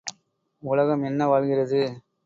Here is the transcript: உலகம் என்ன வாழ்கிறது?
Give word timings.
உலகம் 0.63 1.03
என்ன 1.03 1.27
வாழ்கிறது? 1.27 1.81